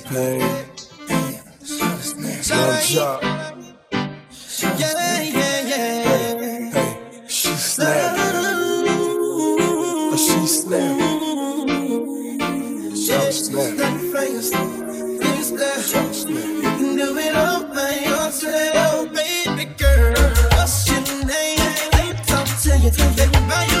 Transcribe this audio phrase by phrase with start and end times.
[0.00, 0.40] T-Pain,
[2.48, 3.20] Yung Joc.
[4.78, 6.72] Yeah, yeah, yeah.
[6.72, 6.96] Hey,
[7.28, 8.16] she snap.
[8.16, 10.96] Oh, she snap.
[12.96, 13.76] Young snap.
[13.76, 13.98] Young
[16.12, 16.44] snap.
[16.96, 20.14] Do it all by yourself, baby girl.
[20.56, 21.58] What's your name?
[21.96, 22.90] Me talk to you.
[23.16, 23.80] Let me buy you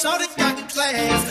[0.00, 1.27] Shorty got class.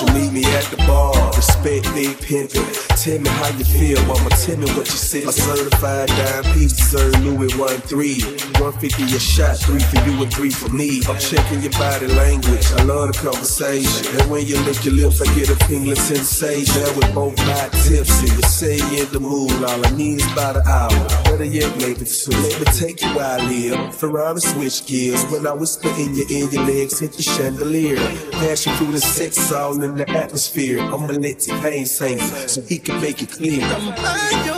[0.00, 1.12] You meet me at the bar?
[1.34, 2.91] Respect big pimpin'.
[3.02, 3.98] Tell me how you feel.
[3.98, 5.24] I'ma tell me what you said.
[5.24, 8.22] A certified dime piece deserve Louis one three.
[8.62, 11.02] 150 a shot, three for you and three for me.
[11.10, 12.64] I'm checking your body language.
[12.78, 14.06] I love the conversation.
[14.20, 16.86] And when you lick your lips, I get a tingling sensation.
[16.94, 18.30] We both not tipsy.
[18.30, 19.50] You say in the mood.
[19.50, 20.94] All I need is about an hour.
[21.24, 22.30] Better yet, maybe two.
[22.30, 23.96] Let me take you where I live.
[23.96, 25.24] Ferrari switch gears.
[25.26, 27.98] When I whisper in your ear, your legs hit the chandelier.
[28.30, 30.78] Passion through the sex all in the atmosphere.
[30.78, 34.51] I'ma let the pain sing so he can make it clear.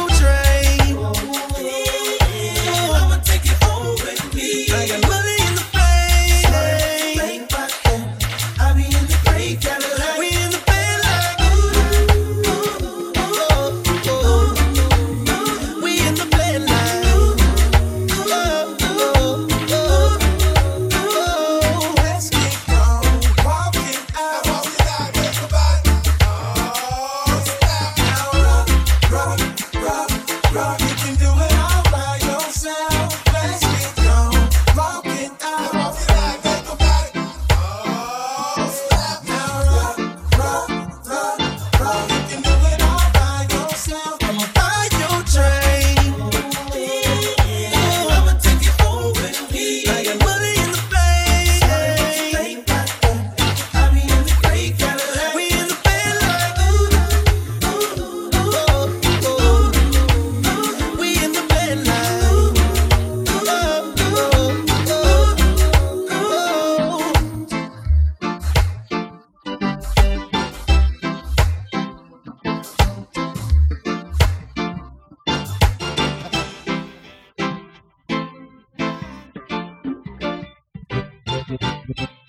[81.56, 82.23] フフフ。